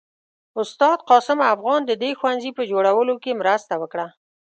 استاد 0.61 0.97
قاسم 1.09 1.39
افغان 1.53 1.81
د 1.85 1.91
دې 2.01 2.11
ښوونځي 2.19 2.51
په 2.57 2.63
جوړولو 2.71 3.15
کې 3.23 3.39
مرسته 3.41 3.73
وکړه. 3.81 4.07